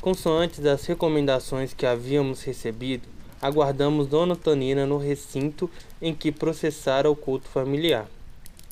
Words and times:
Consoante 0.00 0.66
as 0.66 0.86
recomendações 0.86 1.74
que 1.74 1.84
havíamos 1.84 2.42
recebido, 2.42 3.06
aguardamos 3.38 4.06
Dona 4.06 4.34
Tonina 4.34 4.86
no 4.86 4.96
recinto 4.96 5.70
em 6.00 6.14
que 6.14 6.32
processara 6.32 7.10
o 7.10 7.14
culto 7.14 7.46
familiar. 7.46 8.08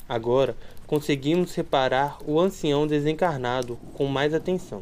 Agora 0.07 0.57
conseguimos 0.87 1.53
reparar 1.53 2.17
o 2.25 2.39
ancião 2.39 2.87
desencarnado 2.87 3.77
com 3.93 4.07
mais 4.07 4.33
atenção, 4.33 4.81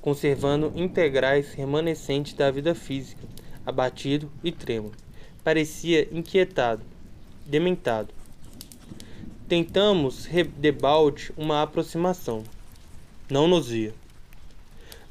conservando 0.00 0.72
integrais 0.76 1.52
remanescentes 1.52 2.34
da 2.34 2.48
vida 2.48 2.76
física, 2.76 3.26
abatido 3.66 4.30
e 4.44 4.52
trêmulo. 4.52 4.94
Parecia 5.42 6.08
inquietado, 6.12 6.82
dementado. 7.44 8.14
Tentamos 9.48 10.28
debalde 10.56 11.32
uma 11.36 11.60
aproximação. 11.60 12.44
Não 13.28 13.48
nos 13.48 13.66
via. 13.66 14.01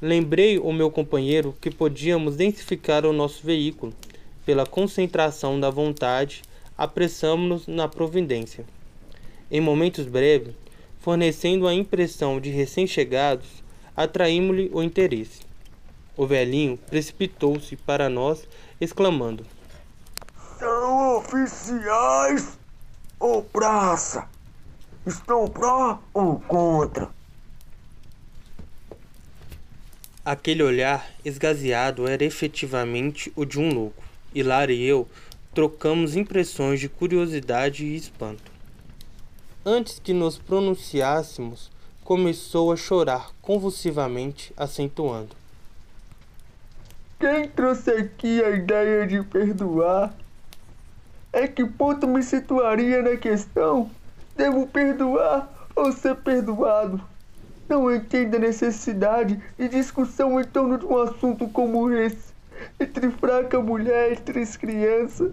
Lembrei 0.02 0.58
o 0.58 0.74
meu 0.74 0.90
companheiro 0.90 1.56
que 1.62 1.70
podíamos 1.70 2.36
densificar 2.36 3.06
o 3.06 3.14
nosso 3.14 3.46
veículo. 3.46 3.94
Pela 4.44 4.66
concentração 4.66 5.60
da 5.60 5.70
vontade, 5.70 6.42
apressamos-nos 6.76 7.68
na 7.68 7.88
providência. 7.88 8.66
Em 9.52 9.62
momentos 9.62 10.08
breves, 10.08 10.56
fornecendo 11.02 11.68
a 11.68 11.74
impressão 11.76 12.40
de 12.40 12.50
recém-chegados, 12.50 13.48
atraímos-lhe 13.96 14.72
o 14.74 14.82
interesse. 14.82 15.42
O 16.18 16.26
velhinho 16.26 16.78
precipitou-se 16.90 17.76
para 17.76 18.10
nós, 18.10 18.48
exclamando: 18.80 19.46
São 20.58 21.18
oficiais 21.18 22.58
ou 23.20 23.44
praça? 23.44 24.28
Estão 25.06 25.48
pró 25.48 26.00
ou 26.12 26.40
contra? 26.40 27.21
Aquele 30.24 30.62
olhar 30.62 31.10
esgazeado 31.26 32.08
era 32.08 32.24
efetivamente 32.24 33.34
o 33.36 33.44
de 33.44 33.60
um 33.60 33.74
louco, 33.74 34.04
Lara 34.36 34.72
e 34.72 34.84
eu 34.84 35.10
trocamos 35.52 36.16
impressões 36.16 36.80
de 36.80 36.88
curiosidade 36.88 37.84
e 37.84 37.96
espanto. 37.96 38.52
Antes 39.66 39.98
que 39.98 40.14
nos 40.14 40.38
pronunciássemos, 40.38 41.72
começou 42.04 42.72
a 42.72 42.76
chorar 42.76 43.32
convulsivamente, 43.42 44.54
acentuando. 44.56 45.36
Quem 47.20 47.48
trouxe 47.50 47.90
aqui 47.90 48.44
a 48.44 48.52
ideia 48.52 49.08
de 49.08 49.24
perdoar? 49.24 50.14
É 51.34 51.48
que 51.48 51.66
ponto 51.66 52.08
me 52.08 52.22
situaria 52.22 53.02
na 53.02 53.18
questão? 53.18 53.90
Devo 54.38 54.68
perdoar 54.68 55.68
ou 55.76 55.92
ser 55.92 56.16
perdoado? 56.18 57.11
Não 57.72 57.90
entendo 57.90 58.36
a 58.36 58.40
necessidade 58.40 59.42
de 59.58 59.70
discussão 59.70 60.38
em 60.42 60.44
torno 60.44 60.78
de 60.78 60.86
um 60.86 60.98
assunto 60.98 61.48
como 61.48 61.90
esse, 61.90 62.34
entre 62.78 63.10
fraca 63.12 63.62
mulher 63.62 64.12
e 64.12 64.18
três 64.18 64.58
crianças. 64.58 65.32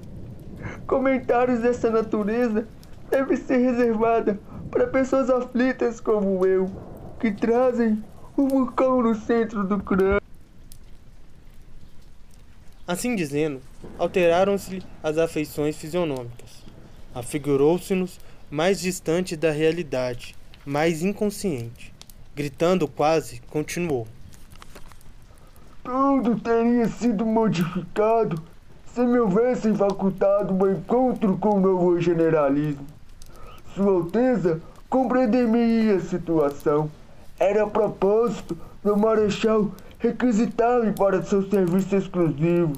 Comentários 0.86 1.58
dessa 1.58 1.90
natureza 1.90 2.68
devem 3.10 3.36
ser 3.36 3.56
reservada 3.56 4.38
para 4.70 4.86
pessoas 4.86 5.28
aflitas 5.28 5.98
como 5.98 6.46
eu, 6.46 6.70
que 7.18 7.32
trazem 7.32 8.04
o 8.36 8.42
um 8.42 8.48
vulcão 8.48 9.02
no 9.02 9.16
centro 9.16 9.64
do 9.64 9.82
crânio. 9.82 10.22
Assim 12.86 13.16
dizendo, 13.16 13.60
alteraram-se 13.98 14.80
as 15.02 15.18
afeições 15.18 15.76
fisionômicas. 15.76 16.64
Afigurou-se-nos 17.12 18.20
mais 18.48 18.78
distante 18.78 19.34
da 19.34 19.50
realidade, 19.50 20.36
mais 20.64 21.02
inconsciente. 21.02 21.97
Gritando 22.38 22.86
quase, 22.86 23.42
continuou. 23.50 24.06
Tudo 25.82 26.38
teria 26.38 26.86
sido 26.86 27.26
modificado 27.26 28.40
se 28.94 29.00
me 29.00 29.18
houvessem 29.18 29.74
facultado 29.74 30.54
um 30.54 30.70
encontro 30.70 31.36
com 31.36 31.56
o 31.56 31.60
novo 31.60 32.00
generalismo. 32.00 32.86
Sua 33.74 33.90
Alteza 33.90 34.60
compreenderia 34.88 35.96
a 35.96 36.00
situação. 36.00 36.88
Era 37.40 37.66
propósito 37.66 38.56
do 38.84 38.96
Marechal 38.96 39.72
requisitar-me 39.98 40.92
para 40.92 41.24
seu 41.24 41.42
serviço 41.50 41.96
exclusivo. 41.96 42.74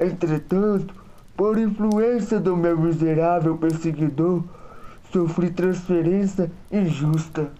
Entretanto, 0.00 0.94
por 1.36 1.58
influência 1.58 2.40
do 2.40 2.56
meu 2.56 2.78
miserável 2.78 3.54
perseguidor, 3.58 4.42
sofri 5.12 5.50
transferência 5.50 6.50
injusta. 6.72 7.50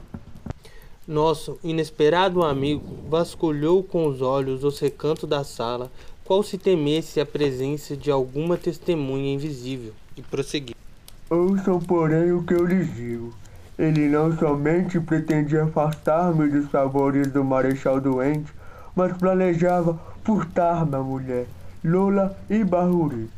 Nosso 1.08 1.58
inesperado 1.64 2.44
amigo 2.44 2.98
vasculhou 3.08 3.82
com 3.82 4.06
os 4.06 4.20
olhos 4.20 4.62
os 4.62 4.78
recantos 4.78 5.26
da 5.26 5.42
sala, 5.42 5.90
qual 6.22 6.42
se 6.42 6.58
temesse 6.58 7.18
a 7.18 7.24
presença 7.24 7.96
de 7.96 8.10
alguma 8.10 8.58
testemunha 8.58 9.32
invisível, 9.32 9.94
e 10.18 10.20
prosseguiu. 10.20 10.76
Ouçam, 11.30 11.80
porém, 11.80 12.30
o 12.32 12.42
que 12.42 12.52
eu 12.52 12.66
lhes 12.66 12.94
digo. 12.94 13.32
Ele 13.78 14.06
não 14.06 14.36
somente 14.36 15.00
pretendia 15.00 15.64
afastar-me 15.64 16.46
dos 16.46 16.70
favores 16.70 17.28
do 17.28 17.42
marechal 17.42 17.98
doente, 18.02 18.52
mas 18.94 19.16
planejava 19.16 19.98
furtar-me 20.22 20.94
a 20.94 21.00
mulher, 21.00 21.46
Lola 21.82 22.38
e 22.50 22.62
Barruri. 22.62 23.30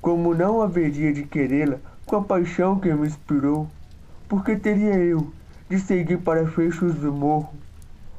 Como 0.00 0.32
não 0.32 0.62
haveria 0.62 1.12
de 1.12 1.24
querê-la 1.24 1.76
com 2.06 2.16
a 2.16 2.22
paixão 2.22 2.80
que 2.80 2.90
me 2.94 3.06
inspirou, 3.06 3.68
porque 4.26 4.56
teria 4.56 4.94
eu 4.94 5.30
de 5.68 5.78
seguir 5.78 6.18
para 6.18 6.46
fechos 6.46 6.94
do 6.94 7.12
morro. 7.12 7.52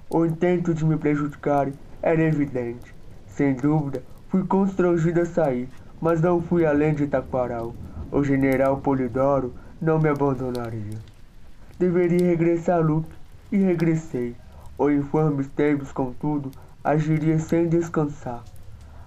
O 0.10 0.26
intento 0.26 0.74
de 0.74 0.86
me 0.86 0.98
prejudicar 0.98 1.70
era 2.02 2.22
evidente. 2.22 2.94
Sem 3.28 3.54
dúvida, 3.54 4.04
fui 4.30 4.44
constrangido 4.46 5.22
a 5.22 5.26
sair, 5.26 5.70
mas 6.02 6.22
não 6.22 6.42
fui 6.42 6.66
além 6.66 6.94
de 6.94 7.08
Taquaral. 7.08 7.74
O 8.12 8.24
general 8.24 8.78
Polidoro 8.78 9.54
não 9.82 10.00
me 10.00 10.10
abandonaria. 10.10 10.98
Deveria 11.78 12.28
regressar 12.28 12.78
a 12.78 12.82
Lupe, 12.82 13.20
e 13.52 13.58
regressei. 13.58 14.36
O 14.78 14.90
infame 14.90 15.42
Esteves, 15.42 15.92
contudo, 15.92 16.52
agiria 16.84 17.40
sem 17.40 17.68
descansar. 17.68 18.44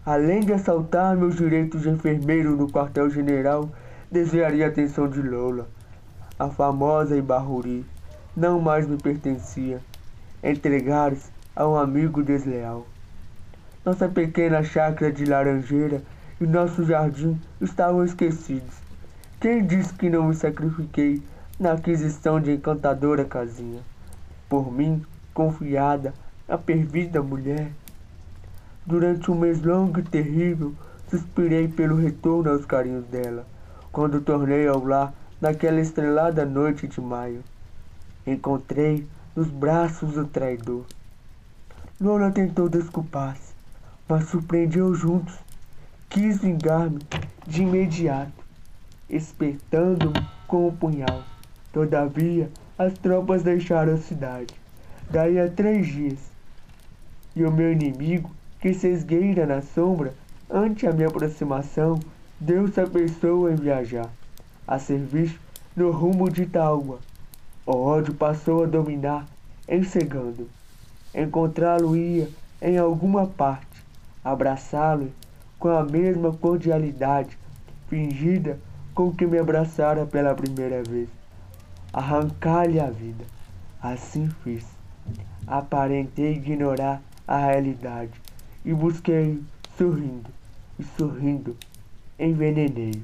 Além 0.04 0.40
de 0.40 0.52
assaltar 0.52 1.16
meus 1.16 1.36
direitos 1.36 1.82
de 1.82 1.90
enfermeiro 1.90 2.56
no 2.56 2.68
quartel-general, 2.68 3.70
desviaria 4.10 4.66
a 4.66 4.68
atenção 4.68 5.08
de 5.08 5.22
Lola, 5.22 5.68
a 6.38 6.48
famosa 6.48 7.16
Ibarruri, 7.16 7.86
não 8.34 8.60
mais 8.60 8.86
me 8.86 8.96
pertencia. 8.96 9.80
Entregar-se 10.42 11.30
a 11.54 11.68
um 11.68 11.76
amigo 11.76 12.22
desleal. 12.22 12.86
Nossa 13.84 14.08
pequena 14.08 14.62
chácara 14.62 15.12
de 15.12 15.24
laranjeira 15.26 16.02
e 16.40 16.46
nosso 16.46 16.84
jardim 16.84 17.38
estavam 17.60 18.04
esquecidos. 18.04 18.74
Quem 19.40 19.64
disse 19.64 19.92
que 19.94 20.08
não 20.08 20.28
me 20.28 20.34
sacrifiquei 20.34 21.22
na 21.60 21.72
aquisição 21.72 22.40
de 22.40 22.52
encantadora 22.52 23.24
casinha? 23.24 23.80
Por 24.48 24.72
mim, 24.72 25.02
confiada, 25.34 26.14
a 26.48 26.56
perfida 26.56 27.22
mulher. 27.22 27.70
Durante 28.86 29.30
um 29.30 29.34
mês 29.34 29.62
longo 29.62 30.00
e 30.00 30.02
terrível, 30.02 30.74
suspirei 31.08 31.68
pelo 31.68 31.96
retorno 31.96 32.50
aos 32.50 32.64
carinhos 32.64 33.04
dela, 33.06 33.46
quando 33.92 34.20
tornei 34.20 34.66
ao 34.66 34.82
lar 34.82 35.12
naquela 35.40 35.80
estrelada 35.80 36.44
noite 36.46 36.86
de 36.86 37.00
maio 37.00 37.42
encontrei 38.26 39.06
nos 39.34 39.48
braços 39.48 40.16
o 40.16 40.26
traidor. 40.26 40.84
Lola 42.00 42.30
tentou 42.30 42.68
desculpar-se, 42.68 43.54
mas 44.08 44.28
surpreendeu 44.28 44.94
juntos. 44.94 45.34
Quis 46.08 46.38
vingar-me 46.38 47.00
de 47.46 47.62
imediato, 47.62 48.44
espetando-me 49.08 50.26
com 50.46 50.68
o 50.68 50.72
punhal. 50.72 51.22
Todavia, 51.72 52.50
as 52.78 52.92
tropas 52.94 53.42
deixaram 53.42 53.94
a 53.94 53.98
cidade. 53.98 54.54
Daí 55.10 55.38
a 55.38 55.50
três 55.50 55.86
dias. 55.86 56.18
E 57.34 57.44
o 57.44 57.50
meu 57.50 57.72
inimigo, 57.72 58.30
que 58.60 58.74
se 58.74 58.88
esgueira 58.88 59.46
na 59.46 59.62
sombra 59.62 60.14
ante 60.50 60.86
a 60.86 60.92
minha 60.92 61.08
aproximação, 61.08 61.98
deu-se 62.38 62.78
a 62.78 62.86
pessoa 62.86 63.50
em 63.50 63.56
viajar, 63.56 64.10
a 64.66 64.78
serviço 64.78 65.40
no 65.74 65.90
rumo 65.90 66.30
de 66.30 66.42
Itaúba 66.42 66.98
o 67.66 67.72
ódio 67.72 68.14
passou 68.14 68.64
a 68.64 68.66
dominar, 68.66 69.26
ensegando. 69.68 70.48
Encontrá-lo-ia 71.14 72.28
em 72.60 72.78
alguma 72.78 73.26
parte, 73.26 73.84
abraçá-lo 74.24 75.12
com 75.58 75.68
a 75.68 75.84
mesma 75.84 76.32
cordialidade 76.32 77.38
fingida 77.88 78.58
com 78.94 79.12
que 79.12 79.26
me 79.26 79.38
abraçara 79.38 80.06
pela 80.06 80.34
primeira 80.34 80.82
vez. 80.82 81.08
Arrancar-lhe 81.92 82.80
a 82.80 82.90
vida. 82.90 83.24
Assim 83.82 84.28
fiz. 84.42 84.64
Aparentei 85.46 86.32
ignorar 86.34 87.02
a 87.26 87.36
realidade 87.36 88.12
e 88.64 88.72
busquei 88.72 89.42
sorrindo 89.76 90.30
e 90.78 90.84
sorrindo 90.96 91.56
envenenei. 92.18 93.02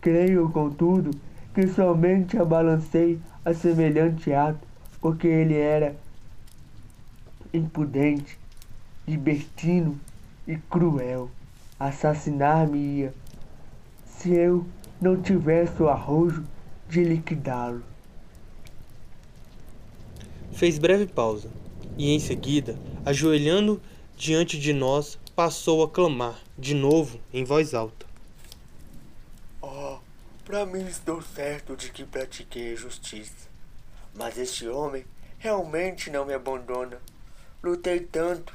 Creio, 0.00 0.48
contudo, 0.50 1.10
que 1.56 1.66
somente 1.68 2.36
a 2.36 2.44
balancei 2.44 3.18
a 3.42 3.54
semelhante 3.54 4.30
ato, 4.30 4.60
porque 5.00 5.26
ele 5.26 5.56
era 5.56 5.96
impudente 7.50 8.38
libertino 9.08 9.98
e 10.46 10.58
cruel. 10.58 11.30
Assassinar-me-ia 11.80 13.14
se 14.04 14.34
eu 14.34 14.66
não 15.00 15.16
tivesse 15.16 15.82
o 15.82 15.88
arrojo 15.88 16.44
de 16.90 17.02
liquidá-lo. 17.02 17.82
Fez 20.52 20.78
breve 20.78 21.06
pausa 21.06 21.48
e, 21.96 22.10
em 22.10 22.20
seguida, 22.20 22.78
ajoelhando 23.02 23.80
diante 24.14 24.60
de 24.60 24.74
nós, 24.74 25.18
passou 25.34 25.82
a 25.82 25.88
clamar, 25.88 26.38
de 26.58 26.74
novo, 26.74 27.18
em 27.32 27.44
voz 27.44 27.72
alta: 27.72 28.05
para 30.46 30.64
mim 30.64 30.86
estou 30.86 31.20
certo 31.20 31.76
de 31.76 31.90
que 31.90 32.04
pratiquei 32.04 32.72
a 32.72 32.76
justiça. 32.76 33.48
Mas 34.14 34.38
este 34.38 34.68
homem 34.68 35.04
realmente 35.40 36.08
não 36.08 36.24
me 36.24 36.32
abandona. 36.32 37.00
Lutei 37.60 37.98
tanto, 37.98 38.54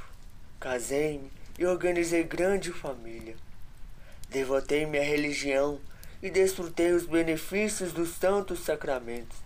casei-me 0.58 1.30
e 1.60 1.66
organizei 1.66 2.24
grande 2.24 2.72
família. 2.72 3.36
Devotei-me 4.30 4.98
à 4.98 5.04
religião 5.04 5.82
e 6.24 6.30
desfrutei 6.30 6.94
os 6.94 7.06
benefícios 7.06 7.92
dos 7.92 8.12
santos 8.12 8.62
sacramentos. 8.62 9.38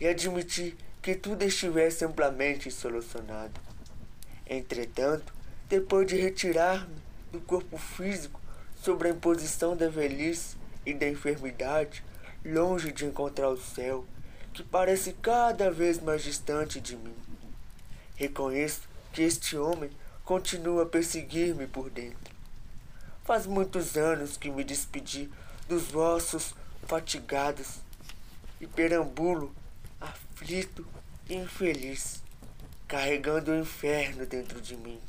E 0.00 0.06
admiti 0.06 0.76
que 1.02 1.16
tudo 1.16 1.42
estivesse 1.42 2.04
amplamente 2.04 2.70
solucionado. 2.70 3.60
Entretanto, 4.48 5.34
depois 5.68 6.06
de 6.06 6.14
retirar-me 6.14 6.94
do 7.32 7.40
corpo 7.40 7.76
físico 7.76 8.40
sob 8.80 9.04
a 9.04 9.10
imposição 9.10 9.76
da 9.76 9.88
velhice 9.88 10.56
e 10.86 10.94
da 10.94 11.08
enfermidade, 11.08 12.02
longe 12.44 12.92
de 12.92 13.04
encontrar 13.04 13.50
o 13.50 13.60
céu, 13.60 14.06
que 14.54 14.62
parece 14.62 15.12
cada 15.14 15.70
vez 15.70 16.00
mais 16.00 16.22
distante 16.22 16.80
de 16.80 16.96
mim. 16.96 17.16
Reconheço 18.14 18.82
que 19.12 19.22
este 19.22 19.56
homem 19.56 19.90
continua 20.24 20.84
a 20.84 20.86
perseguir-me 20.86 21.66
por 21.66 21.90
dentro. 21.90 22.34
Faz 23.24 23.44
muitos 23.46 23.96
anos 23.96 24.36
que 24.36 24.50
me 24.50 24.62
despedi 24.62 25.28
dos 25.68 25.90
vossos 25.90 26.54
fatigados 26.86 27.80
e 28.60 28.66
perambulo 28.66 29.52
aflito 30.00 30.86
e 31.28 31.34
infeliz, 31.34 32.22
carregando 32.86 33.50
o 33.50 33.58
inferno 33.58 34.24
dentro 34.24 34.60
de 34.60 34.76
mim. 34.76 35.00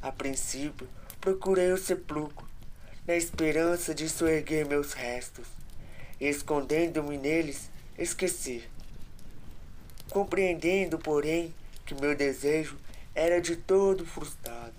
A 0.00 0.12
princípio, 0.12 0.88
procurei 1.20 1.72
o 1.72 1.78
sepulcro, 1.78 2.46
na 3.06 3.16
esperança 3.16 3.94
de 3.94 4.08
soerguer 4.08 4.66
meus 4.66 4.92
restos, 4.92 5.46
escondendo-me 6.20 7.18
neles, 7.18 7.68
esquecer. 7.98 8.70
Compreendendo, 10.10 10.98
porém, 10.98 11.52
que 11.84 11.94
meu 11.94 12.14
desejo 12.14 12.76
era 13.14 13.40
de 13.40 13.56
todo 13.56 14.06
frustrado. 14.06 14.74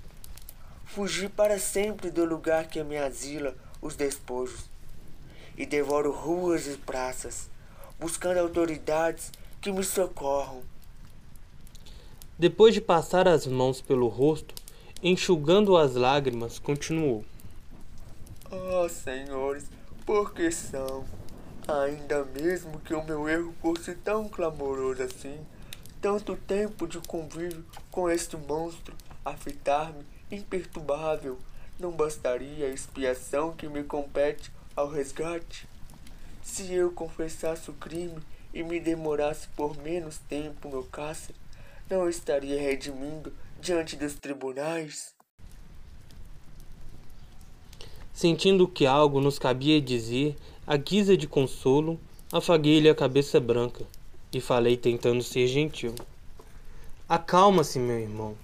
Fugi 0.86 1.28
para 1.28 1.60
sempre 1.60 2.10
do 2.10 2.24
lugar 2.24 2.68
que 2.68 2.82
me 2.84 2.98
asila 2.98 3.56
os 3.82 3.96
despojos, 3.96 4.70
e 5.58 5.66
devoro 5.66 6.12
ruas 6.12 6.66
e 6.68 6.78
praças, 6.78 7.50
buscando 8.00 8.38
autoridades 8.38 9.32
que 9.60 9.72
me 9.72 9.84
socorram. 9.84 10.62
Depois 12.40 12.74
de 12.74 12.82
passar 12.82 13.28
as 13.28 13.46
mãos 13.46 13.82
pelo 13.82 14.08
rosto, 14.08 14.56
enxugando 15.02 15.76
as 15.76 15.96
lágrimas, 15.96 16.58
continuou: 16.58 17.26
Oh, 18.56 18.88
senhores, 18.88 19.66
por 20.06 20.32
que 20.32 20.52
são? 20.52 21.04
Ainda 21.68 22.24
mesmo 22.24 22.80
que 22.82 22.94
o 22.94 23.04
meu 23.04 23.28
erro 23.28 23.52
fosse 23.60 23.96
tão 23.96 24.30
clamoroso 24.30 25.02
assim, 25.02 25.44
tanto 26.00 26.36
tempo 26.36 26.88
de 26.88 27.00
convívio 27.00 27.66
com 27.90 28.08
este 28.08 28.38
monstro 28.38 28.96
a 29.26 29.34
fitar-me 29.34 30.06
imperturbável, 30.30 31.40
não 31.80 31.92
bastaria 31.92 32.68
a 32.68 32.70
expiação 32.70 33.54
que 33.54 33.68
me 33.68 33.84
compete 33.84 34.52
ao 34.76 34.88
resgate? 34.88 35.68
Se 36.44 36.72
eu 36.72 36.92
confessasse 36.92 37.72
o 37.72 37.74
crime 37.74 38.22
e 38.54 38.62
me 38.62 38.80
demorasse 38.80 39.48
por 39.56 39.76
menos 39.78 40.20
tempo 40.20 40.70
no 40.70 40.84
cárcere, 40.84 41.40
não 41.90 42.08
estaria 42.08 42.62
redimindo 42.62 43.34
diante 43.60 43.96
dos 43.96 44.14
tribunais? 44.14 45.16
Sentindo 48.14 48.68
que 48.68 48.86
algo 48.86 49.20
nos 49.20 49.40
cabia 49.40 49.82
dizer, 49.82 50.36
a 50.68 50.78
guisa 50.78 51.18
de 51.18 51.28
consolo, 51.28 52.00
afaguei-lhe 52.32 52.88
a 52.88 52.96
cabeça 52.96 53.40
branca 53.40 53.84
e 54.32 54.40
falei 54.40 54.78
tentando 54.78 55.24
ser 55.24 55.48
gentil. 55.48 55.96
Acalma-se, 57.10 57.80
meu 57.80 58.00
irmão. 58.00 58.36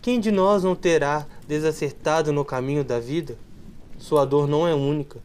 Quem 0.00 0.18
de 0.18 0.30
nós 0.30 0.64
não 0.64 0.74
terá 0.74 1.26
desacertado 1.46 2.32
no 2.32 2.44
caminho 2.44 2.84
da 2.84 2.98
vida? 2.98 3.36
Sua 3.98 4.24
dor 4.24 4.48
não 4.48 4.66
é 4.66 4.74
única. 4.74 5.20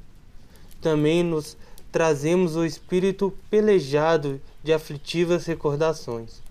Também 0.81 1.23
nos 1.23 1.55
trazemos 1.91 2.55
o 2.55 2.65
espírito 2.65 3.33
pelejado 3.49 4.41
de 4.63 4.73
aflitivas 4.73 5.45
recordações. 5.45 6.41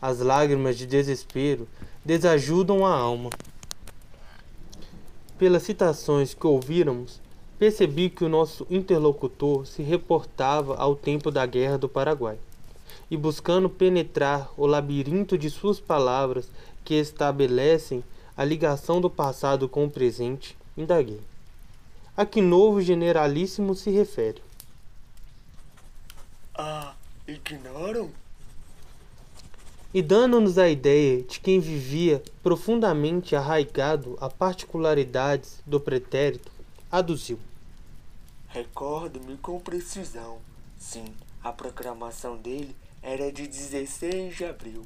As 0.00 0.18
lágrimas 0.18 0.76
de 0.76 0.86
desespero 0.86 1.66
desajudam 2.04 2.84
a 2.84 2.92
alma. 2.92 3.30
Pelas 5.38 5.64
citações 5.64 6.32
que 6.32 6.46
ouvíramos, 6.46 7.20
percebi 7.58 8.08
que 8.08 8.24
o 8.24 8.28
nosso 8.28 8.66
interlocutor 8.70 9.66
se 9.66 9.82
reportava 9.82 10.76
ao 10.76 10.94
tempo 10.94 11.30
da 11.30 11.44
Guerra 11.44 11.76
do 11.76 11.88
Paraguai, 11.88 12.38
e 13.10 13.16
buscando 13.16 13.68
penetrar 13.68 14.50
o 14.56 14.66
labirinto 14.66 15.36
de 15.36 15.50
suas 15.50 15.80
palavras 15.80 16.48
que 16.84 16.94
estabelecem 16.94 18.04
a 18.36 18.44
ligação 18.44 19.00
do 19.00 19.10
passado 19.10 19.68
com 19.68 19.84
o 19.84 19.90
presente, 19.90 20.56
indaguei. 20.76 21.20
A 22.16 22.24
que 22.24 22.40
novo 22.40 22.80
generalíssimo 22.80 23.74
se 23.74 23.90
refere? 23.90 24.40
Ah, 26.54 26.94
ignoram? 27.26 28.10
E 29.94 30.02
dando-nos 30.02 30.58
a 30.58 30.68
ideia 30.68 31.22
de 31.22 31.38
quem 31.38 31.60
vivia 31.60 32.20
profundamente 32.42 33.36
arraigado 33.36 34.18
a 34.20 34.28
particularidades 34.28 35.62
do 35.64 35.78
pretérito, 35.78 36.50
aduziu. 36.90 37.38
Recordo-me 38.48 39.36
com 39.36 39.60
precisão. 39.60 40.38
Sim, 40.76 41.04
a 41.44 41.52
proclamação 41.52 42.36
dele 42.36 42.74
era 43.00 43.30
de 43.30 43.46
16 43.46 44.36
de 44.36 44.44
abril. 44.44 44.84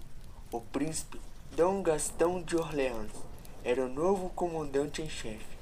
O 0.53 0.61
príncipe 0.61 1.19
Dom 1.57 1.83
Gastão 1.83 2.43
de 2.43 2.57
Orleans 2.57 3.11
era 3.65 3.87
o 3.87 3.89
novo 3.89 4.29
comandante 4.37 5.01
em 5.01 5.09
chefe, 5.09 5.57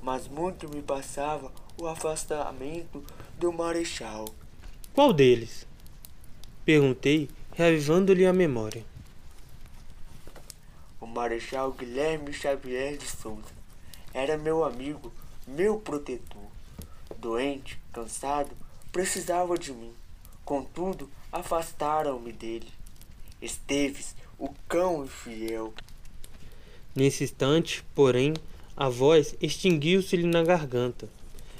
mas 0.00 0.28
muito 0.28 0.68
me 0.68 0.80
passava 0.80 1.50
o 1.76 1.88
afastamento 1.88 3.02
do 3.36 3.52
marechal. 3.52 4.26
Qual 4.94 5.12
deles? 5.12 5.66
Perguntei, 6.64 7.28
reavivando-lhe 7.50 8.24
a 8.24 8.32
memória. 8.32 8.91
Marechal 11.12 11.72
Guilherme 11.72 12.32
Xavier 12.32 12.96
de 12.96 13.06
Souza 13.06 13.52
era 14.14 14.38
meu 14.38 14.64
amigo, 14.64 15.12
meu 15.46 15.78
protetor. 15.78 16.48
Doente, 17.18 17.78
cansado, 17.92 18.50
precisava 18.90 19.58
de 19.58 19.72
mim. 19.72 19.92
Contudo, 20.44 21.10
afastaram-me 21.30 22.32
dele. 22.32 22.68
Esteves, 23.40 24.16
o 24.38 24.48
cão 24.66 25.04
infiel. 25.04 25.74
Nesse 26.94 27.24
instante, 27.24 27.84
porém, 27.94 28.32
a 28.74 28.88
voz 28.88 29.36
extinguiu-se-lhe 29.40 30.26
na 30.26 30.42
garganta. 30.42 31.08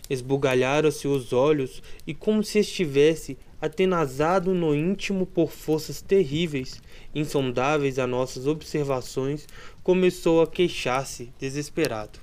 Esbugalharam-se 0.08 1.06
os 1.06 1.32
olhos 1.32 1.82
e, 2.06 2.14
como 2.14 2.42
se 2.42 2.58
estivesse 2.58 3.38
atenazado 3.62 4.52
no 4.52 4.74
íntimo 4.74 5.24
por 5.24 5.52
forças 5.52 6.02
terríveis, 6.02 6.82
insondáveis 7.14 7.98
a 7.98 8.06
nossas 8.06 8.46
observações, 8.46 9.46
começou 9.84 10.42
a 10.42 10.46
queixar-se 10.48 11.32
desesperado. 11.38 12.18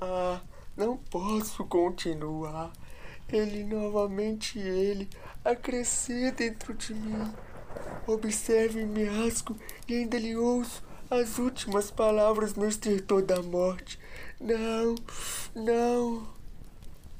Ah, 0.00 0.40
não 0.74 0.96
posso 0.96 1.64
continuar. 1.66 2.72
Ele 3.30 3.62
novamente 3.62 4.58
ele 4.58 5.08
a 5.44 5.54
crescer 5.54 6.32
dentro 6.32 6.74
de 6.74 6.94
mim. 6.94 7.30
Observe-me 8.06 9.06
asco 9.26 9.54
e 9.86 9.94
ainda 9.94 10.18
lhe 10.18 10.34
ouço 10.34 10.82
as 11.10 11.38
últimas 11.38 11.90
palavras 11.90 12.54
no 12.54 12.66
estertor 12.66 13.22
da 13.22 13.42
morte. 13.42 13.98
Não, 14.40 14.94
não. 15.54 16.26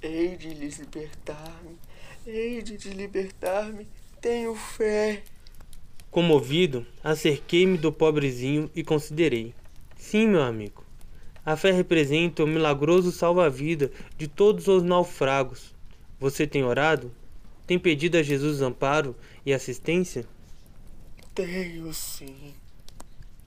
Hei 0.03 0.37
de 0.37 0.55
lhes 0.55 0.79
libertar-me, 0.79 1.79
hei 2.27 2.63
de 2.63 2.91
libertar-me, 2.91 3.87
tenho 4.21 4.55
fé. 4.55 5.23
Comovido, 6.11 6.87
acerquei-me 7.03 7.79
do 7.79 7.93
pobrezinho 7.93 8.71
e 8.75 8.83
considerei. 8.83 9.55
Sim, 9.97 10.29
meu 10.29 10.43
amigo. 10.43 10.85
A 11.45 11.57
fé 11.57 11.73
representa 11.73 12.45
o 12.45 12.47
milagroso 12.47 13.11
salva-vida 13.11 13.91
de 14.19 14.29
todos 14.29 14.69
os 14.69 14.83
naufragos. 14.83 15.75
Você 16.19 16.47
tem 16.47 16.65
orado? 16.65 17.13
Tem 17.67 17.79
pedido 17.79 18.19
a 18.19 18.23
Jesus 18.23 18.61
amparo 18.61 19.17
e 19.47 19.53
assistência? 19.53 20.27
Tenho 21.35 21.93
sim. 21.95 22.55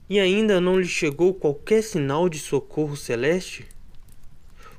E 0.08 0.18
ainda 0.18 0.60
não 0.60 0.78
lhe 0.78 0.88
chegou 0.88 1.32
qualquer 1.32 1.82
sinal 1.82 2.28
de 2.28 2.38
socorro 2.38 2.96
celeste? 2.96 3.66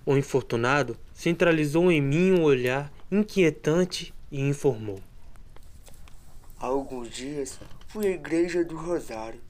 O 0.08 0.16
infortunado 0.16 0.96
centralizou 1.12 1.92
em 1.92 2.00
mim 2.00 2.32
um 2.32 2.44
olhar 2.44 2.94
inquietante 3.12 4.14
e 4.32 4.40
informou. 4.40 5.02
Há 6.60 6.68
alguns 6.68 7.10
dias 7.10 7.60
fui 7.88 8.06
à 8.06 8.12
igreja 8.12 8.64
do 8.64 8.78
Rosário, 8.78 9.42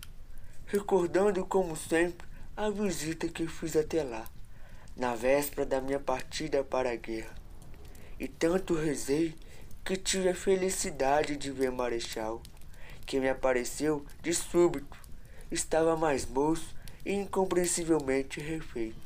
recordando 0.65 1.45
como 1.45 1.75
sempre 1.75 2.25
a 2.55 2.69
visita 2.69 3.27
que 3.27 3.45
fiz 3.47 3.75
até 3.75 4.01
lá, 4.01 4.29
na 4.95 5.13
véspera 5.13 5.65
da 5.65 5.81
minha 5.81 5.99
partida 5.99 6.63
para 6.63 6.89
a 6.89 6.95
guerra. 6.95 7.35
E 8.17 8.25
tanto 8.25 8.75
rezei 8.75 9.35
que 9.83 9.97
tive 9.97 10.29
a 10.29 10.35
felicidade 10.35 11.35
de 11.35 11.51
ver 11.51 11.69
Marechal, 11.69 12.41
que 13.05 13.19
me 13.19 13.27
apareceu 13.27 14.05
de 14.21 14.33
súbito. 14.33 14.97
Estava 15.51 15.97
mais 15.97 16.25
moço 16.25 16.73
e 17.05 17.11
incompreensivelmente 17.11 18.39
refeito. 18.39 19.04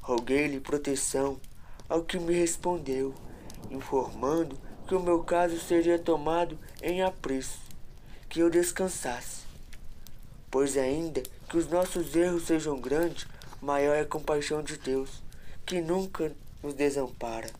Roguei-lhe 0.00 0.60
proteção, 0.60 1.38
ao 1.88 2.02
que 2.02 2.18
me 2.18 2.32
respondeu, 2.32 3.14
informando 3.70 4.56
que 4.86 4.94
o 4.94 5.02
meu 5.02 5.22
caso 5.22 5.58
seria 5.58 5.98
tomado 5.98 6.58
em 6.82 7.02
apreço, 7.02 7.60
que 8.28 8.40
eu 8.40 8.50
descansasse. 8.50 9.42
Pois 10.50 10.76
ainda 10.76 11.22
que 11.48 11.56
os 11.56 11.68
nossos 11.68 12.14
erros 12.16 12.44
sejam 12.44 12.80
grandes, 12.80 13.26
maior 13.60 13.94
é 13.94 14.00
a 14.00 14.06
compaixão 14.06 14.62
de 14.62 14.76
Deus, 14.78 15.22
que 15.64 15.80
nunca 15.80 16.32
nos 16.62 16.74
desampara. 16.74 17.50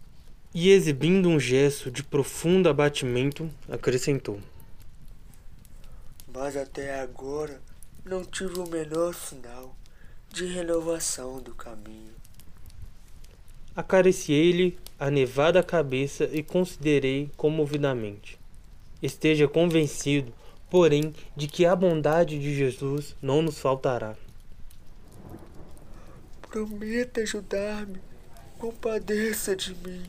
E 0.53 0.71
exibindo 0.71 1.29
um 1.29 1.39
gesto 1.39 1.91
de 1.91 2.03
profundo 2.03 2.69
abatimento, 2.69 3.49
acrescentou: 3.69 4.41
Mas 6.33 6.57
até 6.57 7.01
agora 7.01 7.61
não 8.05 8.25
tive 8.25 8.59
o 8.59 8.69
menor 8.69 9.15
sinal 9.15 9.77
de 10.33 10.47
renovação 10.47 11.41
do 11.41 11.55
caminho. 11.55 12.20
Acariciei-lhe 13.75 14.77
a 14.99 15.11
nevada 15.11 15.63
cabeça 15.63 16.29
e 16.33 16.43
considerei 16.43 17.31
comovidamente. 17.37 18.39
Esteja 19.03 19.49
convencido, 19.49 20.33
porém, 20.69 21.15
de 21.37 21.47
que 21.47 21.65
a 21.65 21.75
bondade 21.75 22.39
de 22.39 22.55
Jesus 22.55 23.17
não 23.23 23.41
nos 23.41 23.59
faltará. 23.59 24.15
Prometa 26.43 27.21
ajudar-me, 27.21 28.01
compadeça 28.59 29.55
de 29.55 29.75
mim. 29.75 30.03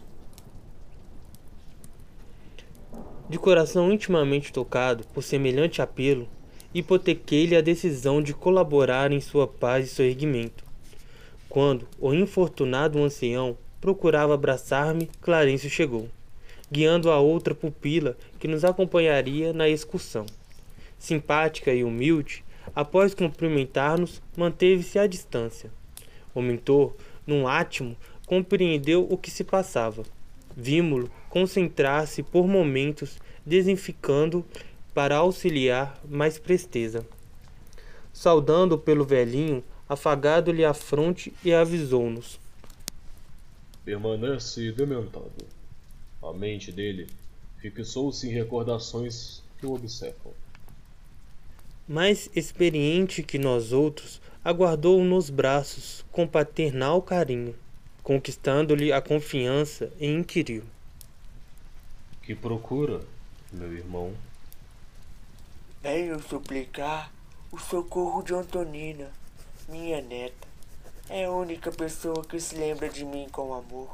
De 3.30 3.38
coração 3.38 3.94
intimamente 3.94 4.52
tocado 4.52 5.06
por 5.14 5.24
semelhante 5.24 5.82
apelo, 5.82 6.28
hipotequei-lhe 6.74 7.56
a 7.56 7.62
decisão 7.62 8.22
de 8.22 8.34
colaborar 8.34 9.12
em 9.12 9.22
sua 9.22 9.48
paz 9.48 9.86
e 9.86 9.90
soerguimento. 9.90 10.61
Quando 11.52 11.86
o 12.00 12.14
infortunado 12.14 13.04
ancião 13.04 13.58
procurava 13.82 14.34
abraçar-me, 14.34 15.10
Clarencio 15.20 15.70
chegou, 15.70 16.08
guiando 16.72 17.12
a 17.12 17.20
outra 17.20 17.54
pupila 17.54 18.16
que 18.40 18.48
nos 18.48 18.64
acompanharia 18.64 19.52
na 19.52 19.68
excursão. 19.68 20.26
Simpática 20.98 21.74
e 21.74 21.84
humilde, 21.84 22.42
após 22.74 23.14
cumprimentar-nos, 23.14 24.22
manteve-se 24.38 24.98
à 24.98 25.06
distância. 25.06 25.70
O 26.34 26.42
mentor, 26.42 26.96
num 27.28 27.46
átimo, 27.46 27.98
compreendeu 28.26 29.06
o 29.10 29.18
que 29.18 29.30
se 29.30 29.44
passava. 29.44 30.04
Vimo-lo 30.56 31.12
concentrar-se 31.30 32.24
por 32.24 32.48
momentos, 32.48 33.20
desinficando 33.46 34.46
para 34.94 35.18
auxiliar 35.18 36.00
mais 36.08 36.40
presteza. 36.40 37.06
Saudando 38.14 38.78
pelo 38.78 39.04
velhinho, 39.04 39.62
afagado-lhe 39.92 40.64
a 40.64 40.74
fronte 40.74 41.34
e 41.44 41.54
avisou-nos. 41.54 42.40
Permanece 43.84 44.72
dementado. 44.72 45.46
A 46.24 46.32
mente 46.32 46.72
dele 46.72 47.08
fixou-se 47.58 48.26
em 48.26 48.32
recordações 48.32 49.44
que 49.60 49.66
o 49.66 49.74
observam. 49.74 50.32
Mais 51.86 52.30
experiente 52.34 53.22
que 53.22 53.38
nós 53.38 53.74
outros, 53.74 54.22
aguardou-o 54.46 55.04
nos 55.04 55.30
braços 55.30 56.06
com 56.10 56.26
paternal 56.26 57.02
carinho, 57.02 57.54
conquistando-lhe 58.02 58.94
a 58.94 59.02
confiança 59.02 59.92
e 60.00 60.08
inquiriu: 60.08 60.64
Que 62.22 62.34
procura, 62.34 63.02
meu 63.52 63.74
irmão? 63.74 64.14
Venho 65.84 66.18
suplicar 66.24 67.12
o 67.52 67.60
socorro 67.60 68.24
de 68.24 68.34
Antonina 68.34 69.12
minha 69.72 70.02
neta. 70.02 70.48
É 71.10 71.26
a 71.26 71.32
única 71.32 71.72
pessoa 71.72 72.24
que 72.24 72.40
se 72.40 72.56
lembra 72.56 72.90
de 72.90 73.06
mim 73.06 73.28
com 73.32 73.54
amor. 73.54 73.90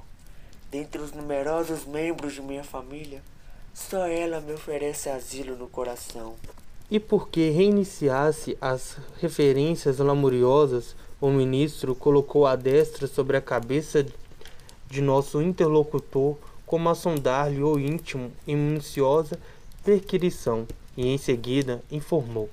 Dentre 0.71 0.99
os 0.99 1.13
numerosos 1.13 1.85
membros 1.85 2.33
de 2.33 2.41
minha 2.41 2.63
família, 2.63 3.21
só 3.73 4.07
ela 4.07 4.41
me 4.41 4.53
oferece 4.53 5.07
asilo 5.07 5.55
no 5.55 5.67
coração. 5.67 6.35
E 6.89 6.99
porque 6.99 7.51
reiniciasse 7.51 8.57
as 8.59 8.97
referências 9.21 9.99
lamuriosas, 9.99 10.95
o 11.21 11.29
ministro 11.29 11.93
colocou 11.93 12.47
a 12.47 12.55
destra 12.55 13.07
sobre 13.07 13.37
a 13.37 13.41
cabeça 13.41 14.05
de 14.89 15.01
nosso 15.01 15.41
interlocutor, 15.41 16.35
como 16.65 16.89
a 16.89 16.95
sondar-lhe 16.95 17.63
o 17.63 17.79
íntimo 17.79 18.31
em 18.47 18.55
minuciosa 18.55 19.39
perquirição, 19.83 20.67
e 20.97 21.07
em 21.07 21.17
seguida 21.17 21.81
informou: 21.91 22.49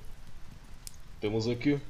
Temos 1.21 1.49
aqui 1.49 1.81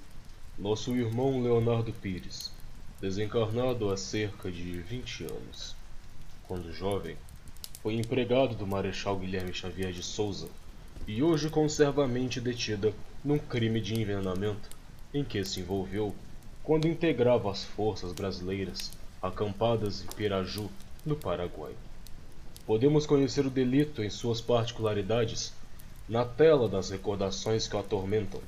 nosso 0.57 0.95
irmão 0.95 1.43
Leonardo 1.43 1.93
Pires, 1.93 2.53
desencarnado 3.01 3.91
há 3.91 3.97
cerca 3.97 4.49
de 4.53 4.79
20 4.79 5.25
anos. 5.25 5.75
Quando 6.47 6.73
jovem, 6.73 7.17
foi 7.83 7.95
empregado 7.95 8.55
do 8.55 8.65
Marechal 8.65 9.19
Guilherme 9.19 9.53
Xavier 9.53 9.91
de 9.91 10.03
Souza 10.03 10.49
e 11.09 11.25
hoje 11.25 11.51
conserva 11.51 12.05
a 12.05 12.09
mente 12.09 12.41
detida 12.41 12.95
num 13.25 13.37
crime 13.37 13.81
de 13.81 14.01
envenenamento 14.01 14.71
em 15.13 15.25
que 15.25 15.45
se 15.45 15.59
envolveu 15.59 16.15
quando 16.63 16.87
integrava 16.87 17.51
as 17.51 17.65
forças 17.65 18.13
brasileiras 18.13 18.93
acampadas 19.21 20.05
em 20.05 20.07
Piraju, 20.07 20.71
no 21.05 21.17
Paraguai. 21.17 21.73
Podemos 22.65 23.07
conhecer 23.07 23.45
o 23.45 23.51
delito 23.51 24.05
em 24.05 24.09
suas 24.09 24.41
particularidades 24.41 25.53
na 26.09 26.25
tela 26.25 26.69
das 26.69 26.91
recordações 26.91 27.67
que 27.67 27.75
o 27.75 27.81
atormentam 27.81 28.41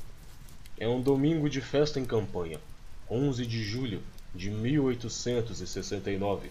é 0.78 0.86
um 0.86 1.00
domingo 1.00 1.48
de 1.48 1.62
festa 1.62 1.98
em 1.98 2.04
campanha, 2.04 2.60
11 3.10 3.46
de 3.46 3.64
julho 3.64 4.02
de 4.34 4.50
1869. 4.50 6.50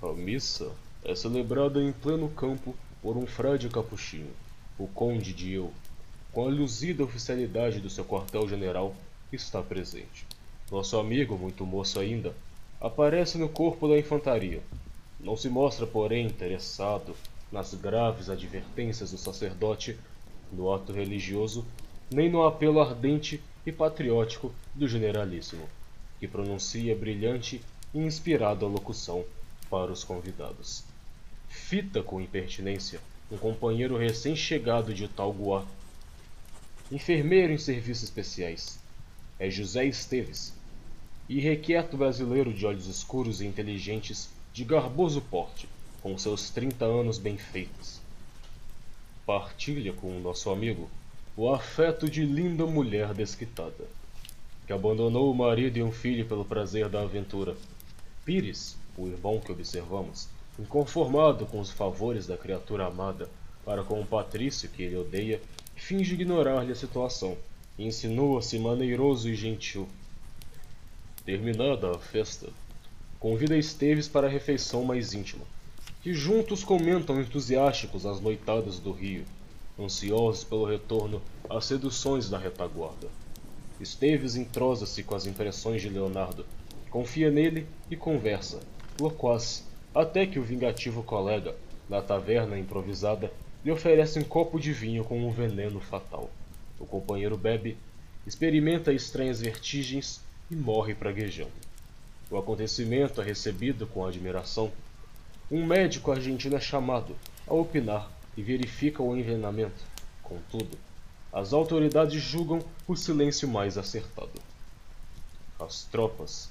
A 0.00 0.12
missa 0.12 0.70
é 1.04 1.16
celebrada 1.16 1.82
em 1.82 1.90
pleno 1.90 2.28
campo 2.28 2.76
por 3.02 3.16
um 3.16 3.26
frade 3.26 3.68
capuchinho, 3.68 4.30
o 4.78 4.86
conde 4.86 5.32
de 5.32 5.52
Eu, 5.52 5.72
com 6.32 6.46
a 6.46 6.48
luzida 6.48 7.02
oficialidade 7.02 7.80
do 7.80 7.90
seu 7.90 8.04
quartel-general, 8.04 8.94
está 9.32 9.60
presente. 9.60 10.24
Nosso 10.70 10.96
amigo, 10.96 11.36
muito 11.36 11.66
moço 11.66 11.98
ainda, 11.98 12.32
aparece 12.80 13.36
no 13.36 13.48
corpo 13.48 13.88
da 13.88 13.98
infantaria. 13.98 14.62
Não 15.18 15.36
se 15.36 15.48
mostra, 15.48 15.86
porém, 15.86 16.26
interessado 16.26 17.16
nas 17.50 17.74
graves 17.74 18.30
advertências 18.30 19.10
do 19.10 19.18
sacerdote 19.18 19.98
no 20.52 20.72
ato 20.72 20.92
religioso 20.92 21.66
nem 22.10 22.30
no 22.30 22.44
apelo 22.44 22.80
ardente 22.80 23.42
e 23.66 23.72
patriótico 23.72 24.52
do 24.74 24.86
generalíssimo, 24.86 25.68
que 26.18 26.28
pronuncia 26.28 26.94
brilhante 26.94 27.60
e 27.92 27.98
inspirada 27.98 28.66
locução 28.66 29.24
para 29.70 29.92
os 29.92 30.04
convidados. 30.04 30.84
Fita 31.48 32.02
com 32.02 32.20
impertinência 32.20 33.00
um 33.30 33.38
companheiro 33.38 33.96
recém-chegado 33.96 34.92
de 34.92 35.08
Talguá, 35.08 35.64
enfermeiro 36.92 37.52
em 37.52 37.58
serviços 37.58 38.04
especiais. 38.04 38.78
É 39.38 39.50
José 39.50 39.86
Esteves, 39.86 40.52
irrequieto 41.28 41.96
brasileiro 41.96 42.52
de 42.52 42.66
olhos 42.66 42.86
escuros 42.86 43.40
e 43.40 43.46
inteligentes, 43.46 44.28
de 44.52 44.64
garboso 44.64 45.20
porte, 45.22 45.68
com 46.02 46.16
seus 46.18 46.50
trinta 46.50 46.84
anos 46.84 47.18
bem 47.18 47.36
feitos. 47.36 48.00
Partilha 49.26 49.92
com 49.92 50.16
o 50.16 50.20
nosso 50.20 50.50
amigo 50.50 50.88
o 51.36 51.52
afeto 51.52 52.08
de 52.08 52.24
linda 52.24 52.64
mulher 52.64 53.12
desquitada, 53.12 53.84
que 54.68 54.72
abandonou 54.72 55.32
o 55.32 55.34
marido 55.34 55.76
e 55.76 55.82
um 55.82 55.90
filho 55.90 56.24
pelo 56.26 56.44
prazer 56.44 56.88
da 56.88 57.02
aventura. 57.02 57.56
Pires, 58.24 58.76
o 58.96 59.08
irmão 59.08 59.40
que 59.40 59.50
observamos, 59.50 60.28
inconformado 60.56 61.44
com 61.44 61.58
os 61.58 61.72
favores 61.72 62.24
da 62.24 62.36
criatura 62.36 62.86
amada 62.86 63.28
para 63.64 63.82
com 63.82 64.00
o 64.00 64.06
patrício 64.06 64.68
que 64.68 64.84
ele 64.84 64.96
odeia, 64.96 65.40
finge 65.74 66.14
ignorar-lhe 66.14 66.70
a 66.70 66.76
situação 66.76 67.36
e 67.76 67.84
insinua-se 67.84 68.56
maneiroso 68.56 69.28
e 69.28 69.34
gentil. 69.34 69.88
Terminada 71.24 71.90
a 71.90 71.98
festa, 71.98 72.48
convida 73.18 73.58
Esteves 73.58 74.06
para 74.06 74.28
a 74.28 74.30
refeição 74.30 74.84
mais 74.84 75.14
íntima, 75.14 75.44
que 76.00 76.14
juntos 76.14 76.62
comentam 76.62 77.20
entusiásticos 77.20 78.06
as 78.06 78.20
noitadas 78.20 78.78
do 78.78 78.92
rio 78.92 79.24
ansiosos 79.78 80.44
pelo 80.44 80.64
retorno 80.64 81.20
às 81.48 81.64
seduções 81.64 82.28
da 82.28 82.38
retaguarda. 82.38 83.08
Esteves 83.80 84.36
entrosa-se 84.36 85.02
com 85.02 85.14
as 85.14 85.26
impressões 85.26 85.82
de 85.82 85.88
Leonardo, 85.88 86.46
confia 86.90 87.30
nele 87.30 87.66
e 87.90 87.96
conversa, 87.96 88.60
loquaz, 89.00 89.64
até 89.94 90.26
que 90.26 90.38
o 90.38 90.44
vingativo 90.44 91.02
colega, 91.02 91.56
na 91.88 92.00
taverna 92.00 92.58
improvisada, 92.58 93.32
lhe 93.64 93.70
oferece 93.70 94.18
um 94.18 94.24
copo 94.24 94.60
de 94.60 94.72
vinho 94.72 95.04
com 95.04 95.26
um 95.26 95.30
veneno 95.30 95.80
fatal. 95.80 96.30
O 96.78 96.86
companheiro 96.86 97.36
bebe, 97.36 97.76
experimenta 98.26 98.92
estranhas 98.92 99.40
vertigens 99.40 100.20
e 100.50 100.54
morre 100.54 100.94
praguejando. 100.94 101.52
O 102.30 102.36
acontecimento 102.36 103.20
é 103.20 103.24
recebido 103.24 103.86
com 103.86 104.04
admiração. 104.04 104.70
Um 105.50 105.64
médico 105.66 106.10
argentino 106.10 106.56
é 106.56 106.60
chamado 106.60 107.14
a 107.46 107.54
opinar 107.54 108.10
e 108.36 108.42
verifica 108.42 109.02
o 109.02 109.16
envenenamento. 109.16 109.84
Contudo, 110.22 110.78
as 111.32 111.52
autoridades 111.52 112.22
julgam 112.22 112.60
o 112.86 112.96
silêncio 112.96 113.48
mais 113.48 113.76
acertado. 113.76 114.40
As 115.58 115.84
tropas 115.84 116.50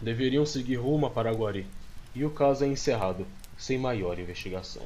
deveriam 0.00 0.44
seguir 0.44 0.76
rumo 0.76 1.06
a 1.06 1.10
Paraguari 1.10 1.66
e 2.14 2.24
o 2.24 2.30
caso 2.30 2.64
é 2.64 2.68
encerrado 2.68 3.26
sem 3.56 3.78
maior 3.78 4.18
investigação. 4.18 4.82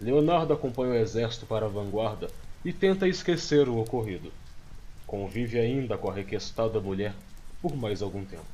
Leonardo 0.00 0.52
acompanha 0.52 0.92
o 0.92 0.96
exército 0.96 1.46
para 1.46 1.66
a 1.66 1.68
vanguarda 1.68 2.28
e 2.64 2.72
tenta 2.72 3.08
esquecer 3.08 3.68
o 3.68 3.78
ocorrido. 3.78 4.32
Convive 5.06 5.58
ainda 5.58 5.98
com 5.98 6.10
a 6.10 6.14
requestada 6.14 6.80
mulher 6.80 7.14
por 7.60 7.76
mais 7.76 8.02
algum 8.02 8.24
tempo. 8.24 8.44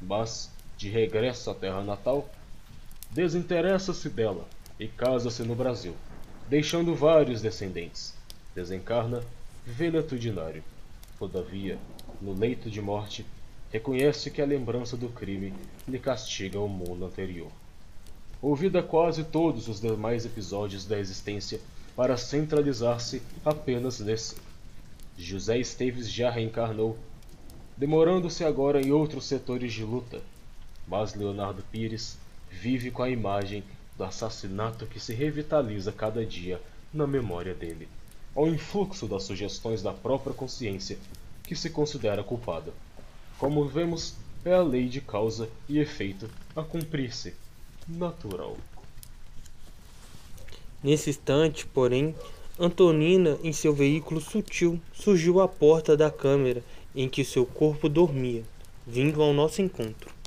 Mas, 0.00 0.50
de 0.76 0.88
regresso 0.88 1.50
à 1.50 1.54
terra 1.54 1.82
natal, 1.82 2.28
desinteressa-se 3.10 4.08
dela 4.08 4.46
e 4.78 4.86
casa-se 4.86 5.42
no 5.42 5.54
Brasil, 5.54 5.94
deixando 6.48 6.94
vários 6.94 7.42
descendentes. 7.42 8.14
Desencarna 8.54 9.22
velatudinário. 9.66 10.62
Todavia, 11.18 11.78
no 12.20 12.32
leito 12.32 12.70
de 12.70 12.80
morte, 12.80 13.26
reconhece 13.70 14.30
que 14.30 14.40
a 14.40 14.46
lembrança 14.46 14.96
do 14.96 15.08
crime 15.08 15.52
lhe 15.86 15.98
castiga 15.98 16.58
o 16.58 16.68
mundo 16.68 17.04
anterior. 17.04 17.50
Ouvida 18.40 18.82
quase 18.82 19.24
todos 19.24 19.68
os 19.68 19.80
demais 19.80 20.24
episódios 20.24 20.86
da 20.86 20.98
existência 20.98 21.60
para 21.96 22.16
centralizar-se 22.16 23.20
apenas 23.44 23.98
nesse. 23.98 24.36
José 25.16 25.58
Esteves 25.58 26.10
já 26.10 26.30
reencarnou, 26.30 26.96
demorando-se 27.76 28.44
agora 28.44 28.80
em 28.80 28.92
outros 28.92 29.24
setores 29.24 29.72
de 29.72 29.82
luta, 29.82 30.22
mas 30.86 31.14
Leonardo 31.14 31.64
Pires 31.72 32.16
vive 32.48 32.92
com 32.92 33.02
a 33.02 33.10
imagem 33.10 33.64
do 33.98 34.04
assassinato 34.04 34.86
que 34.86 35.00
se 35.00 35.12
revitaliza 35.12 35.90
cada 35.90 36.24
dia 36.24 36.62
na 36.94 37.06
memória 37.06 37.52
dele, 37.52 37.88
ao 38.34 38.46
influxo 38.46 39.08
das 39.08 39.24
sugestões 39.24 39.82
da 39.82 39.92
própria 39.92 40.32
consciência 40.32 40.96
que 41.42 41.56
se 41.56 41.68
considera 41.68 42.22
culpada. 42.22 42.72
Como 43.38 43.66
vemos, 43.66 44.14
é 44.44 44.54
a 44.54 44.62
lei 44.62 44.88
de 44.88 45.00
causa 45.00 45.48
e 45.68 45.78
efeito 45.78 46.30
a 46.54 46.62
cumprir-se 46.62 47.34
natural. 47.88 48.56
Nesse 50.82 51.10
instante, 51.10 51.66
porém, 51.66 52.14
Antonina, 52.58 53.36
em 53.42 53.52
seu 53.52 53.74
veículo 53.74 54.20
sutil, 54.20 54.80
surgiu 54.92 55.40
à 55.40 55.48
porta 55.48 55.96
da 55.96 56.10
câmara 56.10 56.62
em 56.94 57.08
que 57.08 57.24
seu 57.24 57.44
corpo 57.44 57.88
dormia, 57.88 58.44
vindo 58.86 59.20
ao 59.20 59.32
nosso 59.32 59.60
encontro. 59.60 60.17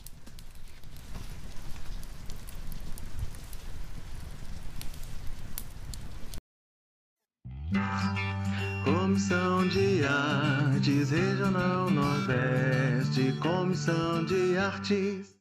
Artes 14.71 15.40